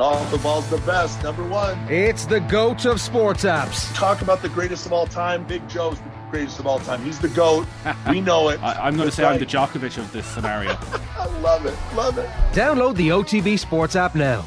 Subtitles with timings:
[0.00, 1.78] Off the ball's the best, number one.
[1.88, 3.94] It's the GOAT of sports apps.
[3.94, 5.46] Talk about the greatest of all time.
[5.46, 7.00] Big Joe's the greatest of all time.
[7.04, 7.64] He's the GOAT.
[8.10, 8.60] We know it.
[8.60, 9.34] I, am going to say right.
[9.34, 10.70] I'm the Djokovic of this scenario.
[11.16, 11.78] I love it.
[11.94, 12.28] Love it.
[12.50, 14.44] Download the OTB Sports app now.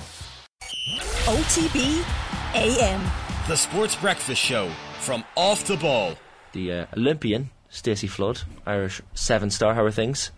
[1.24, 2.04] OTB
[2.54, 3.10] AM.
[3.48, 4.70] The Sports Breakfast Show
[5.00, 6.16] from Off the Ball.
[6.52, 9.76] The uh, Olympian, Stacey Flood, Irish seven star.
[9.76, 10.32] How are things?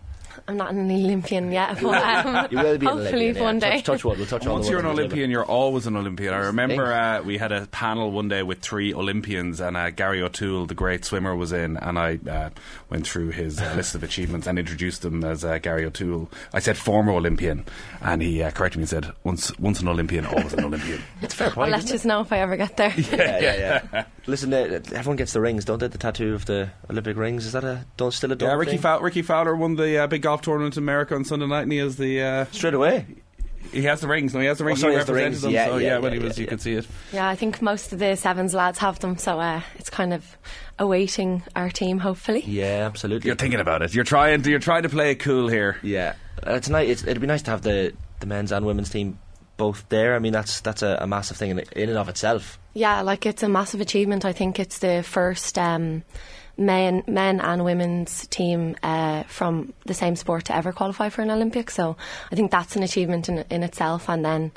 [0.48, 3.42] I'm not an Olympian yet, but um, You will be an hopefully Olympian, yeah.
[3.42, 3.70] one day.
[3.76, 4.18] Touch, touch wood.
[4.18, 6.34] We'll touch on Once you're an wood Olympian, you're always an Olympian.
[6.34, 10.22] I remember uh, we had a panel one day with three Olympians, and uh, Gary
[10.22, 12.50] O'Toole, the great swimmer, was in, and I uh,
[12.88, 16.30] went through his uh, list of achievements and introduced him as uh, Gary O'Toole.
[16.52, 17.64] I said former Olympian,
[18.00, 21.34] and he uh, corrected me and said, "Once, once an Olympian, always an Olympian." It's
[21.34, 21.72] a fair I'll point.
[21.72, 22.92] let isn't know if I ever get there.
[22.96, 23.08] it?
[23.12, 24.04] yeah, yeah, yeah.
[24.26, 25.88] Listen, uh, everyone gets the rings, don't they?
[25.88, 27.46] The tattoo of the Olympic rings.
[27.46, 28.80] Is that a don't still a yeah, done Rickie, thing?
[28.80, 31.72] Fow- Rickie Fowler won the uh, big golf tournament in America on Sunday night, and
[31.72, 33.04] he has the uh, Straight away.
[33.72, 34.32] he has the rings.
[34.32, 34.80] No, he has the rings.
[34.80, 35.42] sorry, he he has the rings.
[35.42, 35.50] them.
[35.50, 36.50] Yeah, so yeah, yeah, when yeah, he was, yeah, you yeah.
[36.50, 36.86] could see it.
[37.12, 40.38] Yeah, I think most of the sevens lads have them, so uh, it's kind of
[40.78, 42.42] awaiting our team, hopefully.
[42.46, 43.26] Yeah, absolutely.
[43.26, 43.92] You're thinking about it.
[43.92, 44.42] You're trying.
[44.42, 45.78] To, you're trying to play it cool here.
[45.82, 46.14] Yeah,
[46.46, 46.88] uh, it's nice.
[46.88, 49.18] It's, it'd be nice to have the, the men's and women's team
[49.56, 50.14] both there.
[50.14, 52.58] I mean, that's that's a, a massive thing in, in and of itself.
[52.72, 54.24] Yeah, like it's a massive achievement.
[54.24, 56.04] I think it's the first um,
[56.60, 61.30] men, men and women's team uh, from the same sport to ever qualify for an
[61.30, 61.70] Olympic.
[61.70, 61.96] So
[62.30, 64.08] I think that's an achievement in, in itself.
[64.08, 64.52] And then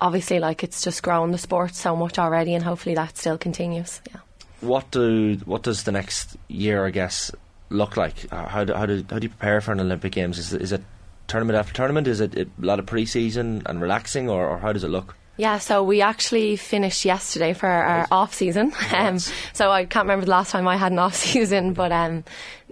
[0.00, 4.02] obviously, like it's just grown the sport so much already, and hopefully that still continues.
[4.10, 4.20] Yeah.
[4.60, 7.30] What do what does the next year, I guess,
[7.70, 8.30] look like?
[8.32, 10.38] Uh, How do, how do how do you prepare for an Olympic Games?
[10.38, 10.82] Is is it
[11.26, 12.06] tournament after tournament?
[12.08, 15.16] Is it a lot of pre-season and relaxing, or, or how does it look?
[15.36, 18.72] Yeah, so we actually finished yesterday for our off season.
[18.94, 19.18] Um,
[19.52, 22.22] so I can't remember the last time I had an off season, but um,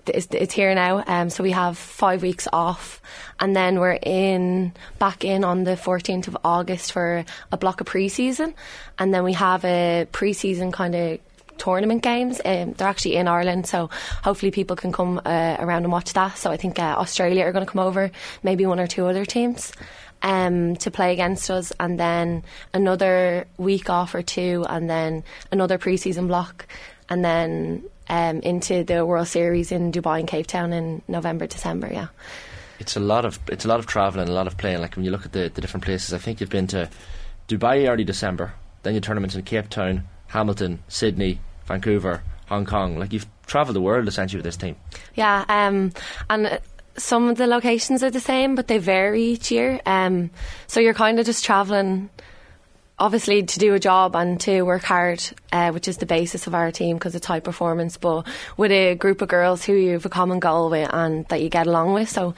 [0.07, 1.03] it's, it's here now.
[1.07, 3.03] Um, so we have five weeks off,
[3.41, 7.89] and then we're in back in on the 14th of August for a block of
[7.89, 8.55] pre-season,
[8.99, 11.19] and then we have a pre-season kind of
[11.65, 12.41] tournament games.
[12.45, 13.89] Um, they're actually in Ireland, so
[14.25, 16.37] hopefully people can come uh, around and watch that.
[16.37, 18.11] So I think uh, Australia are going to come over,
[18.43, 19.73] maybe one or two other teams.
[20.25, 25.79] Um, to play against us, and then another week off or two, and then another
[25.79, 26.67] pre-season block,
[27.09, 31.89] and then um, into the World Series in Dubai and Cape Town in November, December.
[31.93, 32.07] Yeah,
[32.79, 34.81] It's a lot of it's a lot of traveling, a lot of playing.
[34.81, 36.89] Like when you look at the, the different places, I think you've been to
[37.49, 42.99] Dubai early December, then your tournaments in Cape Town, Hamilton, Sydney, Vancouver, Hong Kong.
[42.99, 44.77] Like you've travelled the world essentially with this team.
[45.15, 45.93] Yeah, um,
[46.31, 46.59] and uh,
[46.97, 49.81] some of the locations are the same, but they vary each year.
[49.87, 50.31] Um,
[50.67, 52.11] so you're kind of just traveling,
[52.99, 55.23] obviously, to do a job and to work hard,
[55.53, 57.97] uh, which is the basis of our team because it's high performance.
[57.97, 61.43] But with a group of girls who you have a common goal with and that
[61.43, 62.35] you get along with, so.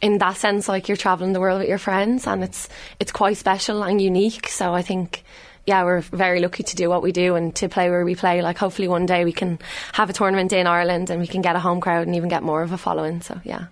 [0.00, 2.68] In that sense, like you're traveling the world with your friends, and it's
[3.00, 4.48] it's quite special and unique.
[4.48, 5.24] So I think
[5.66, 8.42] yeah, we're very lucky to do what we do and to play where we play.
[8.42, 9.58] Like, hopefully, one day we can
[9.92, 12.42] have a tournament in Ireland and we can get a home crowd and even get
[12.42, 13.22] more of a following.
[13.22, 13.66] So, yeah.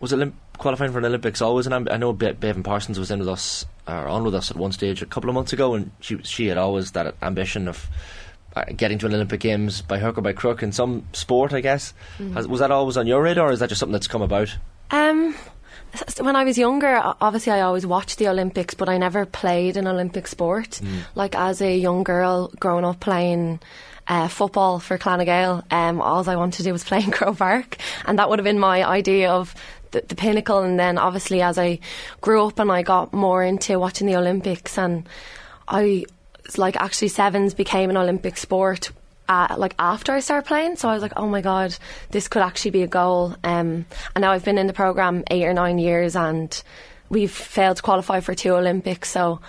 [0.00, 3.10] Was Olymp- qualifying for an Olympics always an amb- I know Be- Beibhinn Parsons was
[3.10, 5.74] in with us or on with us at one stage a couple of months ago,
[5.74, 7.88] and she she had always that ambition of.
[8.54, 11.62] Uh, getting to an Olympic Games by hook or by crook in some sport, I
[11.62, 11.94] guess.
[12.34, 14.54] Has, was that always on your radar, or is that just something that's come about?
[14.90, 15.34] Um,
[16.20, 19.86] when I was younger, obviously I always watched the Olympics, but I never played an
[19.86, 20.80] Olympic sport.
[21.14, 23.60] Like as a young girl growing up playing
[24.08, 27.76] uh, football for Clonagale, um, all I wanted to do was play in Croke Park,
[28.06, 29.54] and that would have been my idea of
[29.90, 30.60] the, the pinnacle.
[30.60, 31.78] And then obviously as I
[32.20, 35.08] grew up and I got more into watching the Olympics, and
[35.68, 36.06] I
[36.56, 38.90] like actually sevens became an Olympic sport
[39.28, 40.76] uh, like after I started playing.
[40.76, 41.76] So I was like, oh my god,
[42.10, 43.34] this could actually be a goal.
[43.44, 46.62] Um, and now I've been in the program eight or nine years, and
[47.08, 49.10] we've failed to qualify for two Olympics.
[49.10, 49.40] So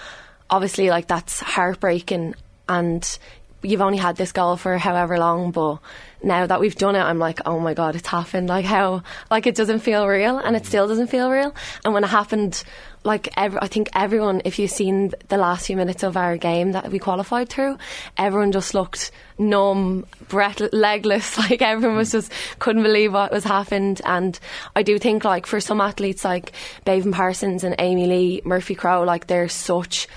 [0.50, 2.36] obviously, like that's heartbreaking,
[2.70, 3.20] and
[3.64, 5.80] you've only had this goal for however long, but.
[6.26, 8.48] Now that we've done it, I'm like, oh my god, it's happened.
[8.48, 11.54] Like how, like it doesn't feel real, and it still doesn't feel real.
[11.84, 12.64] And when it happened,
[13.04, 16.72] like ev- I think everyone, if you've seen the last few minutes of our game
[16.72, 17.78] that we qualified through,
[18.18, 21.38] everyone just looked numb, breath, legless.
[21.44, 24.02] Like everyone was just couldn't believe what was happened.
[24.06, 24.40] And
[24.76, 26.54] I do think like for some athletes like
[26.86, 30.08] Beibhinn Parsons and Amee-Leigh, Murphy Crowe, like they're such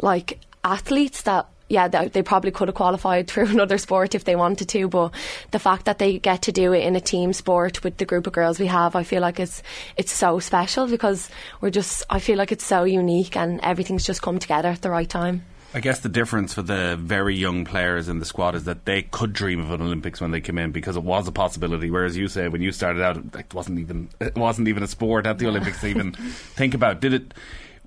[0.00, 4.36] like athletes that yeah, they, they probably could have qualified through another sport if they
[4.36, 5.12] wanted to, but
[5.50, 8.26] the fact that they get to do it in a team sport with the group
[8.26, 9.62] of girls we have, I feel like it's
[9.96, 11.30] it's so special because
[11.60, 14.90] we're just I feel like it's so unique and everything's just come together at the
[14.90, 15.44] right time.
[15.74, 19.02] I guess the difference for the very young players in the squad is that they
[19.02, 21.90] could dream of an Olympics when they came in because it was a possibility.
[21.90, 25.26] Whereas you say when you started out, it wasn't even it wasn't even a sport
[25.26, 26.12] at the Olympics to even
[26.54, 27.00] think about.
[27.00, 27.34] Did it?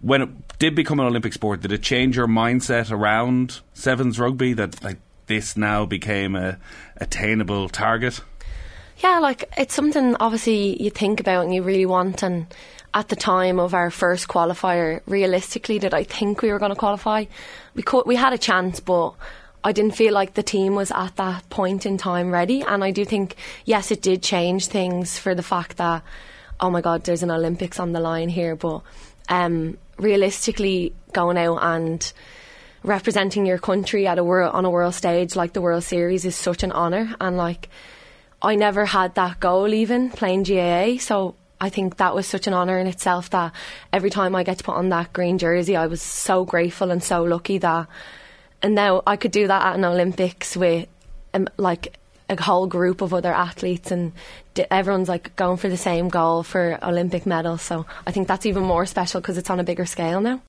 [0.05, 4.53] When it did become an Olympic sport, did it change your mindset around sevens rugby
[4.53, 6.59] that like this now became a
[6.97, 8.21] attainable target?
[8.99, 12.21] Yeah, like it's something obviously you think about and you really want.
[12.21, 12.45] And
[12.93, 16.77] at the time of our first qualifier, realistically, did I think we were going to
[16.77, 17.25] qualify?
[17.73, 19.15] We we had a chance, but
[19.63, 22.61] I didn't feel like the team was at that point in time ready.
[22.61, 26.03] And I do think, yes, it did change things for the fact that,
[26.59, 28.55] oh my God, there's an Olympics on the line here.
[28.55, 28.83] But
[29.29, 32.13] um, realistically, going out and
[32.83, 36.35] representing your country at a world on a world stage like the World Series is
[36.35, 37.15] such an honour.
[37.19, 37.69] And like,
[38.41, 40.97] I never had that goal even playing GAA.
[40.97, 43.53] So I think that was such an honour in itself that
[43.91, 47.03] every time I get to put on that green jersey, I was so grateful and
[47.03, 47.87] so lucky that.
[48.61, 50.87] And now I could do that at an Olympics with
[51.33, 51.97] um, like
[52.29, 54.11] a whole group of other athletes and
[54.53, 57.61] d- everyone's like going for the same goal for Olympic medals.
[57.61, 60.41] So I think that's even more special because it's on a bigger scale now.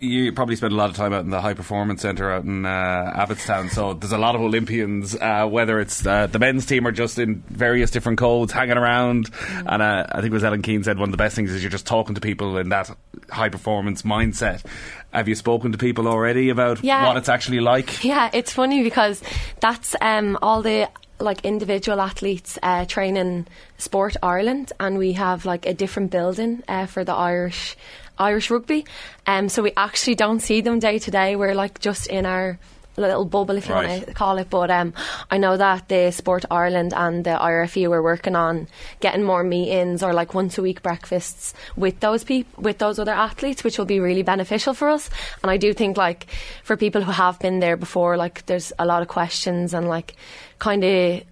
[0.00, 2.64] you probably spend a lot of time out in the high performance centre out in
[2.64, 3.70] uh, Abbottstown.
[3.70, 7.18] So there's a lot of Olympians, uh, whether it's uh, the men's team or just
[7.18, 9.30] in various different codes hanging around.
[9.30, 9.64] Mm.
[9.66, 11.62] And uh, I think it was Ellen Keane said one of the best things is
[11.62, 12.90] you're just talking to people in that
[13.30, 14.64] high performance mindset.
[15.12, 17.06] Have you spoken to people already about Yeah.
[17.06, 18.04] what it's actually like?
[18.04, 19.22] Yeah, it's funny because
[19.60, 20.88] that's um, all the
[21.18, 23.46] like individual athletes uh, train in
[23.76, 27.76] Sport Ireland, and we have like a different building uh, for the Irish
[28.18, 28.84] Irish rugby.
[29.26, 31.36] Um, so we actually don't see them day to day.
[31.36, 32.58] We're like just in our
[32.96, 33.88] little bubble, if you Right.
[33.88, 34.50] want to call it.
[34.50, 34.92] But um,
[35.30, 38.66] I know that the Sport Ireland and the IRFU are working on
[39.00, 43.12] getting more meetings or like once a week breakfasts with those people, with those other
[43.12, 45.08] athletes, which will be really beneficial for us.
[45.42, 46.26] And I do think like
[46.64, 50.16] for people who have been there before, like there's a lot of questions and like
[50.58, 51.22] kind of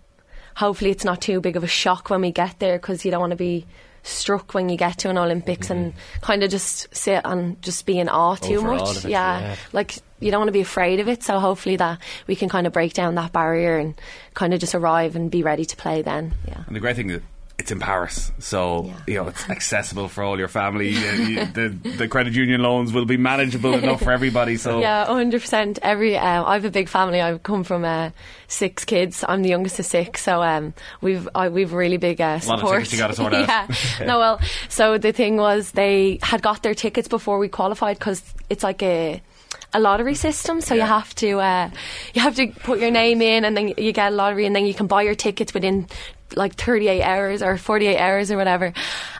[0.56, 3.20] hopefully it's not too big of a shock when we get there because you don't
[3.20, 3.64] want to be
[4.02, 7.98] struck when you get to an Olympics and kind of just sit and just be
[7.98, 9.04] in awe too Overawed much.
[9.04, 9.40] yeah.
[9.40, 9.56] yeah.
[9.72, 11.22] like you don't want to be afraid of it.
[11.22, 13.94] So hopefully that we can kind of break down that barrier and
[14.34, 16.34] kind of just arrive and be ready to play then.
[16.46, 16.62] Yeah.
[16.66, 17.20] And the great thing is
[17.58, 18.94] it's in Paris, so Yeah.
[19.08, 20.96] you know it's accessible for all your family.
[20.96, 24.56] Uh, you- the the credit union loans will be manageable enough for everybody.
[24.56, 25.80] So Yeah, hundred percent.
[25.82, 27.20] Every uh, I have a big family.
[27.20, 28.10] I come from uh,
[28.46, 29.24] six kids.
[29.28, 32.42] I'm the youngest of six, so um, we've I, we've really big uh, lot of
[32.60, 32.74] support.
[32.76, 33.48] tickets you gotta sort out.
[33.48, 33.66] yeah.
[34.06, 38.22] No, well, so the thing was they had got their tickets before we qualified because
[38.48, 39.20] it's like a
[39.72, 40.60] a lottery system.
[40.60, 41.70] So you have to uh,
[42.14, 44.66] you have to put your name in, and then you get a lottery, and then
[44.66, 45.86] you can buy your tickets within
[46.36, 48.72] like 38 hours or 48 hours or whatever.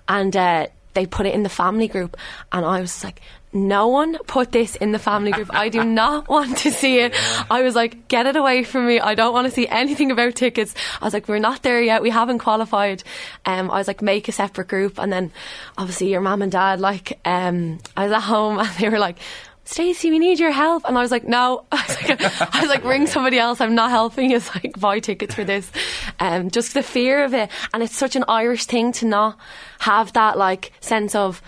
[0.09, 2.17] And uh, they put it in the family group,
[2.53, 3.21] and I was like.
[3.50, 5.49] No one put this in the family group.
[5.55, 7.15] I do not want to see it.
[7.50, 9.00] I was like, get it away from me.
[9.00, 10.75] I don't want to see anything about tickets.
[11.00, 12.03] I was like, we're not there yet.
[12.03, 13.05] We haven't qualified.
[13.47, 14.99] Um, I was like, make a separate group.
[14.99, 15.33] And then
[15.79, 19.17] obviously your mum and dad, like, um, I was at home and they were like,
[19.69, 20.85] Stacey, we need your help.
[20.87, 21.67] And I was like, no.
[21.73, 23.61] I was like, I was like, ring somebody else.
[23.61, 24.31] I'm not helping.
[24.38, 25.70] It's like, buy tickets for this.
[26.19, 27.50] Um, just the fear of it.
[27.75, 29.37] And it's such an Irish thing to not
[29.81, 31.43] have that, like, sense of,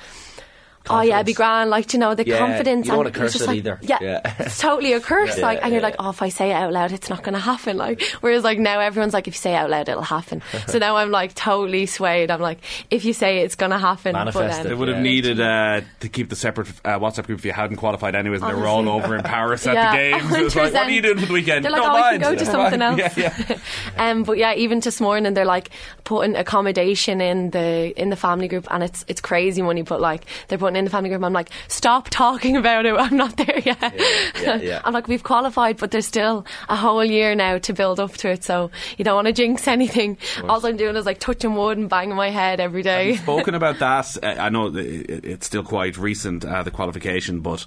[0.88, 1.70] oh yeah, be grand.
[1.70, 2.86] Like, you know, the Yeah, confidence.
[2.86, 3.78] you don't and wanna curse it like- either.
[3.82, 4.34] Yeah, Yeah.
[4.38, 5.36] it's totally a curse.
[5.36, 5.86] Yeah, like, and you're yeah.
[5.88, 7.76] like, oh, if I say it out loud, it's not going to happen.
[7.76, 10.42] Like, whereas like now everyone's like, if you say it out loud, it'll happen.
[10.66, 12.30] so now I'm like totally swayed.
[12.30, 12.58] I'm like,
[12.90, 14.12] if you say it, it's going to happen.
[14.12, 15.02] Manifest it, They would have Yeah.
[15.02, 18.50] needed uh, to keep the separate uh, WhatsApp group if you hadn't qualified anyways, and
[18.50, 20.32] they were all over in Paris at Yeah, the games.
[20.34, 21.64] It was like, what are you doing for the weekend?
[21.64, 22.22] They're like, Don't oh, I mind.
[22.22, 23.16] can go to Don't something else.
[23.16, 23.58] Yeah, yeah.
[24.10, 25.70] um, but yeah, even this morning they're like
[26.04, 30.00] putting accommodation in the in the family group, and it's it's crazy when you put
[30.00, 31.22] like they're putting in the family group.
[31.22, 32.94] I'm like, stop talking about it.
[32.98, 33.94] I'm not there yet.
[34.42, 34.82] yeah, yeah.
[34.84, 38.30] I'm like, we've qualified, but there's still a whole year now to build up to
[38.30, 38.44] it.
[38.44, 40.18] So you don't want to jinx anything.
[40.44, 43.16] All I'm doing is like touching wood and banging my head every day.
[43.16, 44.16] spoken about that.
[44.22, 47.66] I know it's still quite recent, uh, the qualification, but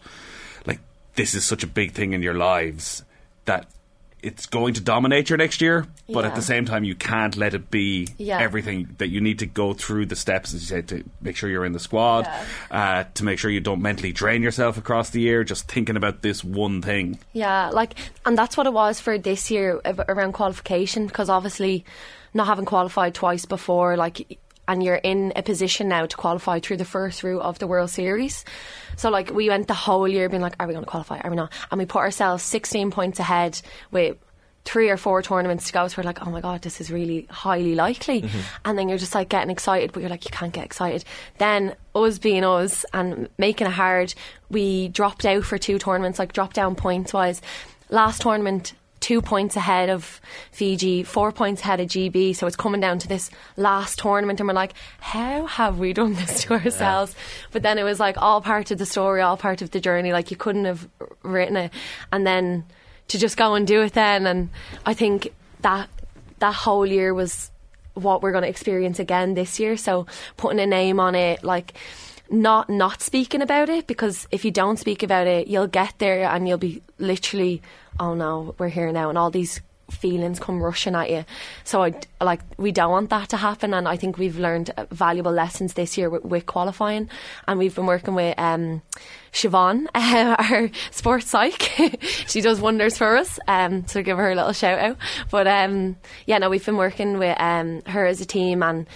[0.65, 0.79] like
[1.15, 3.03] this is such a big thing in your lives
[3.45, 3.67] that
[4.23, 5.85] it's going to dominate your next year.
[6.09, 8.39] But at the same time, you can't let it be Yeah.
[8.39, 8.95] everything.
[8.97, 11.65] That you need to go through the steps, as you said, to make sure you're
[11.65, 12.29] in the squad,
[12.71, 16.21] uh, to make sure you don't mentally drain yourself across the year, just thinking about
[16.21, 17.19] this one thing.
[17.33, 21.83] Yeah, like, and that's what it was for this year around qualification because obviously
[22.33, 26.77] not having qualified twice before, like, and you're in a position now to qualify through
[26.77, 28.45] the first route of the World Series.
[28.95, 31.19] So, like, we went the whole year being like, are we going to qualify?
[31.19, 31.51] Are we not?
[31.71, 34.17] And we put ourselves 16 points ahead with
[34.65, 35.87] three or four tournaments to go.
[35.87, 38.21] So we're like, oh my God, this is really highly likely.
[38.21, 38.39] Mm-hmm.
[38.65, 41.03] And then you're just like getting excited, but you're like, you can't get excited.
[41.37, 44.13] Then, us being us and making it hard,
[44.49, 47.41] we dropped out for two tournaments, like dropped down points wise.
[47.89, 48.73] Last tournament,
[49.03, 52.33] two points ahead of Fiji, four points ahead of GB.
[52.33, 56.13] So it's coming down to this last tournament, and we're like, how have we done
[56.13, 57.13] this to ourselves?
[57.51, 60.13] But then it was like all part of the story, all part of the journey.
[60.13, 60.87] Like you couldn't have
[61.21, 61.73] written it,
[62.13, 62.63] and then
[63.09, 64.25] to just go and do it then.
[64.25, 64.49] And
[64.85, 65.89] I think that
[66.39, 67.51] that whole year was
[67.95, 69.75] what we're going to experience again this year.
[69.75, 70.07] So
[70.37, 71.73] putting a name on it, like
[72.33, 76.23] not not speaking about it because if you don't speak about it, you'll get there
[76.23, 77.61] and you'll be literally,
[77.99, 79.61] oh no, we're here now, and all these
[79.91, 81.25] feelings come rushing at you.
[81.63, 85.31] So I like we don't want that to happen, and I think we've learned valuable
[85.31, 87.09] lessons this year with, with qualifying,
[87.47, 88.81] and we've been working with um,
[89.31, 91.61] Siobhan, uh, our sports psych.
[92.27, 94.97] she does wonders for us, um, so give her a little shout out.
[95.29, 98.87] But um, yeah, no, we've been working with um, her as a team and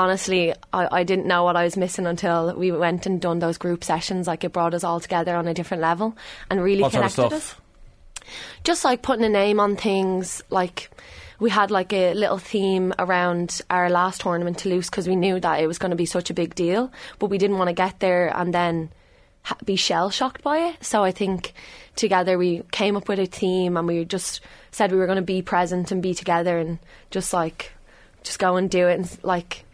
[0.00, 3.58] honestly, I, I didn't know what I was missing until we went and done those
[3.58, 4.26] group sessions.
[4.26, 6.16] Like it brought us all together on a different level
[6.50, 7.54] and really What sort of connected us.
[8.64, 10.90] Just like putting a name on things, like
[11.38, 15.60] we had like a little theme around our last tournament Toulouse because we knew that
[15.60, 18.00] it was going to be such a big deal, but we didn't want to get
[18.00, 18.90] there and then
[19.42, 20.84] ha- be shell shocked by it.
[20.84, 21.52] So I think
[21.96, 24.40] together we came up with a theme and we just
[24.70, 26.78] said we were going to be present and be together and
[27.10, 27.72] just like
[28.22, 29.64] just go and do it and like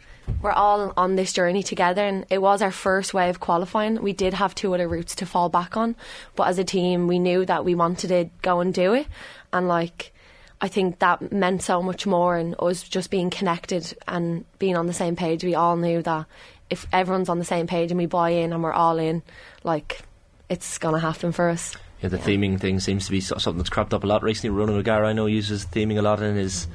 [0.41, 4.01] we're all on this journey together and it was our first way of qualifying.
[4.01, 5.95] We did have two other routes to fall back on
[6.35, 9.07] but as a team we knew that we wanted to go and do it.
[9.51, 10.13] And like
[10.59, 14.87] I think that meant so much more and us just being connected and being on
[14.87, 15.43] the same page.
[15.43, 16.25] We all knew that
[16.69, 19.23] if everyone's on the same page and we buy in and we're all in
[19.63, 20.01] like
[20.49, 21.75] it's gonna happen for us.
[22.01, 24.55] Yeah, the theming thing seems to be something that's cropped up a lot recently.
[24.55, 26.67] Ronan O'Gara, I know, uses theming a lot in his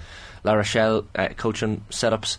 [0.43, 2.39] La Rochelle uh, coaching setups.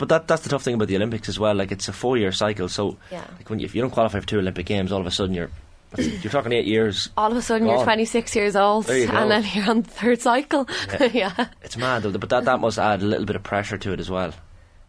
[0.00, 1.54] But that that's the tough thing about the Olympics as well.
[1.54, 3.24] Like it's a four year cycle, so Yeah.
[3.38, 5.34] like when you, if you don't qualify for two Olympic games, all of a sudden
[5.34, 5.50] you're
[5.98, 7.10] you're talking eight years.
[7.16, 7.76] all of a sudden Gone.
[7.76, 9.12] you're 26 years old There you go.
[9.12, 10.68] and then you're on the third cycle
[11.12, 11.48] yeah.
[11.62, 14.08] It's mad, but that that must add a little bit of pressure to it as
[14.10, 14.32] well.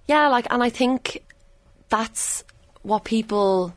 [0.07, 1.23] Yeah, like, and I think
[1.89, 2.43] that's
[2.83, 3.73] what people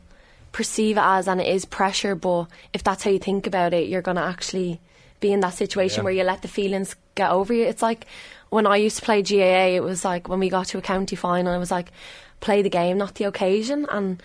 [0.51, 2.15] perceive it as, and it is pressure.
[2.15, 4.79] But if that's how you think about it, you're going to actually
[5.19, 6.03] be in that situation Yeah.
[6.05, 7.65] where you let the feelings get over you.
[7.65, 8.05] It's like
[8.49, 11.15] when I used to play GAA, it was like when we got to a county
[11.15, 11.91] final, it was like
[12.39, 13.85] play the game, not the occasion.
[13.89, 14.21] And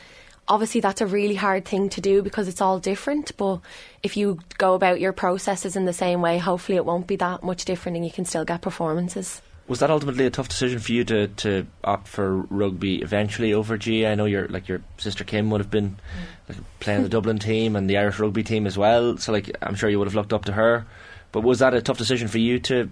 [0.48, 3.36] obviously, that's a really hard thing to do because it's all different.
[3.36, 3.60] But
[4.02, 7.42] if you go about your processes in the same way, hopefully, it won't be that
[7.42, 9.42] much different, and you can still get performances.
[9.68, 13.78] Was that ultimately a tough decision for you to, to opt for rugby eventually over
[13.78, 14.08] GAA?
[14.08, 16.48] I know your like your sister Kim would have been mm.
[16.48, 19.16] like, playing the Dublin team and the Irish rugby team as well.
[19.18, 20.86] So like I'm sure you would have looked up to her.
[21.30, 22.90] But was that a tough decision for you to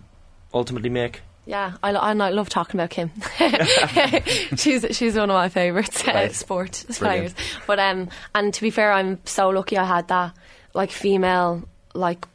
[0.55, 1.21] ultimately make?
[1.47, 3.11] Yeah, I, lo- I love talking about Kim.
[4.57, 6.33] she's she's one of my favourites uh, Right.
[6.35, 7.35] sport players.
[7.67, 10.35] But um, and to be fair, I'm so lucky I had that
[10.75, 12.27] like female like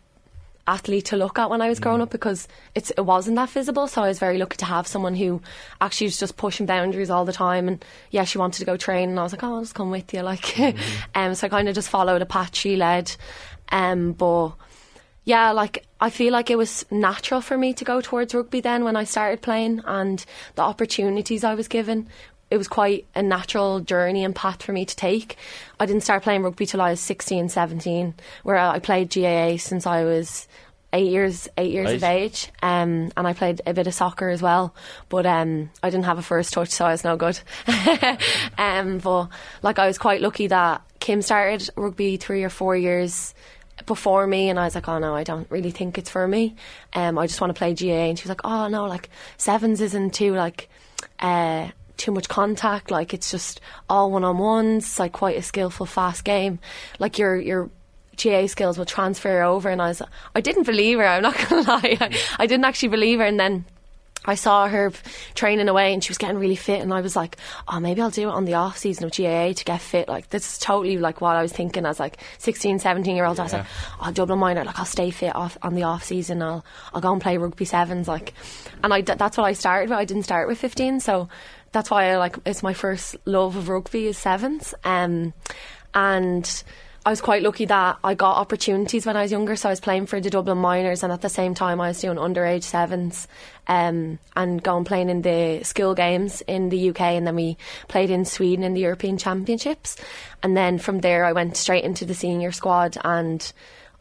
[0.65, 3.87] athlete to look at when I was growing up because it's it wasn't that visible.
[3.87, 5.41] So I was very lucky to have someone who
[5.79, 7.67] actually was just pushing boundaries all the time.
[7.67, 9.91] And yeah, she wanted to go train, and I was like, oh, I'll just come
[9.91, 10.21] with you.
[10.21, 10.57] Like,
[11.15, 13.15] um, so I kind of just followed a path she led.
[13.69, 14.53] Um, but
[15.25, 18.83] yeah, like I feel like it was natural for me to go towards rugby then
[18.83, 20.23] when I started playing and
[20.55, 22.09] the opportunities I was given.
[22.51, 25.37] It was quite a natural journey and path for me to take.
[25.79, 29.87] I didn't start playing rugby till I was 16, 17, where I played GAA since
[29.87, 30.45] I was
[30.91, 34.41] eight years, eight years of age, um, and I played a bit of soccer as
[34.41, 34.75] well.
[35.07, 37.39] But um, I didn't have a first touch, so I was no good.
[38.57, 39.29] um, but
[39.61, 43.33] like I was quite lucky that Kim started rugby three or four years
[43.85, 46.55] before me and I was like, oh no, I don't really think it's for me.
[46.93, 49.81] Um, I just want to play GAA and she was like, oh no, like sevens
[49.81, 50.69] isn't too like
[51.19, 52.91] uh, too much contact.
[52.91, 54.99] Like it's just all one on ones.
[54.99, 56.59] Like quite a skillful, fast game.
[56.99, 57.69] Like your your
[58.21, 59.69] GAA skills will transfer over.
[59.69, 60.01] And I was,
[60.35, 61.05] I didn't believe her.
[61.05, 63.25] I'm not gonna lie, I, I didn't actually believe her.
[63.25, 63.65] And then.
[64.25, 64.91] I saw her
[65.35, 67.37] training away and she was getting really fit and I was like,
[67.67, 70.07] oh, maybe I'll do it on the off season of GAA to get fit.
[70.07, 73.39] Like, this is totally like what I was thinking as like 16, 17 year old.
[73.39, 73.65] I was like,
[74.01, 76.41] oh, Dublin minor, like I'll stay fit off on the off season.
[76.41, 78.07] I'll, I'll go and play rugby sevens.
[78.07, 78.33] Like,
[78.83, 79.99] and I, that's what I started with.
[79.99, 80.99] I didn't start with 15.
[80.99, 81.27] So
[81.71, 84.73] that's why I like, it's my first love of rugby is sevens.
[84.83, 85.33] Um,
[85.93, 86.63] and
[87.05, 89.57] I was quite lucky that I got opportunities when I was younger.
[89.57, 91.99] So I was playing for the Dublin Minors, and at the same time, I was
[91.99, 93.27] doing underage sevens
[93.67, 97.01] um, and going playing in the school games in the UK.
[97.01, 97.57] And then we
[97.89, 99.97] played in Sweden in the European Championships.
[100.41, 103.51] And then from there, I went straight into the senior squad and.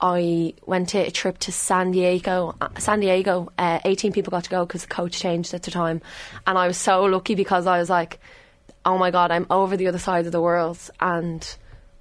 [0.05, 2.57] I went to a trip to San Diego.
[2.61, 5.71] uh, San Diego, uh, 18 people got to go because the coach changed at the
[5.71, 6.03] time.
[6.45, 8.19] And I was so lucky because I was like,
[8.85, 10.91] oh my God, I'm over the other side of the world.
[10.99, 11.47] And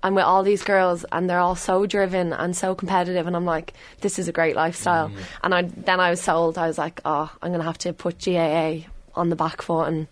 [0.04, 3.46] I'm with all these girls and they're all so driven and so competitive and I'm
[3.46, 5.18] like this is a great lifestyle Mm.
[5.44, 8.18] and I then I was sold I was like oh I'm gonna have to put
[8.24, 10.08] GAA on the back foot and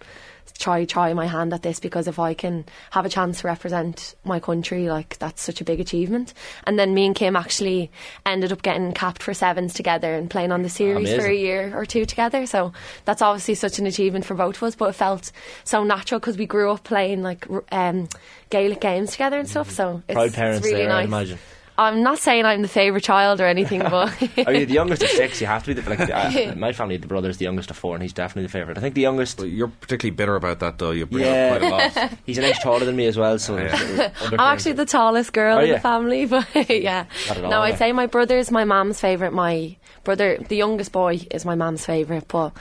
[0.60, 4.16] try try my hand at this because if I can have a chance to represent
[4.24, 6.34] my country like that's such a big achievement.
[6.66, 7.90] And then me and Kim actually
[8.26, 11.72] ended up getting capped for sevens together and playing on the series for a year
[11.76, 12.46] or two together.
[12.46, 12.74] So
[13.06, 15.32] that's obviously such an achievement for both of us but it felt
[15.64, 18.10] so natural because we grew up playing like um,
[18.50, 19.72] Gaelic games together and stuff.
[19.72, 21.40] So it's, Proud parents it's really there, I'd imagine.
[21.80, 24.12] I'm not saying I'm the favourite child or anything but
[24.48, 25.40] Are you the youngest of six?
[25.40, 25.82] You have to be.
[25.82, 28.52] The, like uh, my family, the brother's the youngest of four, and he's definitely the
[28.52, 28.78] favourite.
[28.78, 29.38] I think the youngest.
[29.38, 30.92] But you're particularly bitter about that, though.
[30.92, 31.52] You bring Yeah.
[31.54, 32.14] up quite a lot.
[32.26, 35.64] He's an inch taller than me as well, so I'm actually the tallest girl Are
[35.64, 37.06] in the family, but yeah.
[37.28, 37.62] Not all, No.
[37.62, 39.34] I'd say my brother is my mum's favourite.
[39.34, 42.52] My brother, the youngest boy, is my mum's favourite, but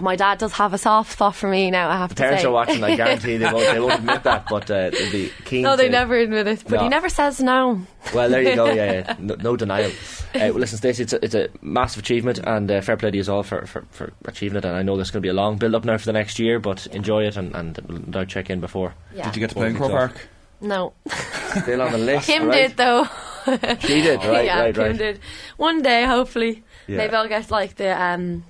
[0.00, 2.48] my dad does have a soft spot for me now, I have to parents say.
[2.48, 2.82] are watching.
[2.82, 3.72] I guarantee they won't.
[3.72, 5.62] They won't admit that, but uh, they'll be keen.
[5.62, 6.82] No, they to- never admit it, but No.
[6.82, 7.80] he never says no.
[8.12, 8.63] Well, there you go.
[8.66, 9.16] Yeah, yeah.
[9.18, 9.90] No, no denial.
[10.34, 13.16] Uh, well, listen, Stacey, it's a, it's a massive achievement, and uh, fair play to
[13.16, 14.64] you all for, for, for achieving it.
[14.64, 16.38] And I know there's going to be a long build up now for the next
[16.38, 18.94] year, but enjoy it and and no check in before.
[19.14, 19.24] Yeah.
[19.26, 20.28] Did you get to play in Croke Park?
[20.60, 20.94] No.
[21.62, 22.26] Still on the list.
[22.26, 22.68] Kim right?
[22.68, 23.06] did, though.
[23.80, 24.20] She did.
[24.24, 24.96] Right, yeah, right, Kim right.
[24.96, 25.20] did.
[25.56, 26.64] One day, hopefully.
[26.86, 26.96] Yeah.
[26.98, 28.44] Maybe I'll get like the um,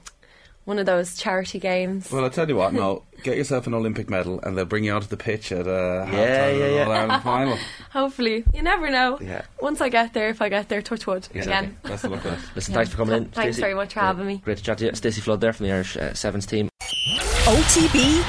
[0.64, 2.10] one of those charity games.
[2.10, 3.02] Well, I'll tell you what, no.
[3.22, 6.48] Get yourself an Olympic medal and they'll bring you onto the pitch at a Yeah,
[6.50, 6.84] yeah, yeah.
[6.84, 7.58] All-Ireland final.
[7.90, 8.44] Hopefully.
[8.54, 9.18] You never know.
[9.20, 9.42] Yeah.
[9.60, 11.76] Once I get there, if I get there, touch wood again.
[11.82, 12.38] Best of luck with it.
[12.54, 12.76] Listen, Yeah.
[12.78, 13.24] thanks for coming in.
[13.26, 13.60] Thanks Stacey.
[13.62, 14.38] very much for Yeah, having me.
[14.44, 14.94] Great to chat to you.
[14.94, 16.68] Stacey Flood there from the Irish uh, Sevens team.
[17.46, 18.22] OTB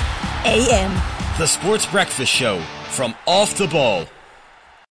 [0.46, 1.38] AM.
[1.38, 4.06] The Sports Breakfast Show from Off the Ball.